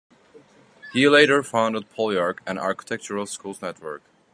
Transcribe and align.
He 0.93 1.07
later 1.07 1.43
founded 1.43 1.91
"Polyark", 1.91 2.39
an 2.47 2.57
architectural 2.57 3.27
schools 3.27 3.61
network. 3.61 4.01